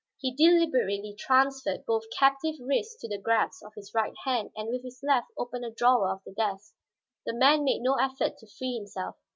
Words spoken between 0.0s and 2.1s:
He deliberately transferred both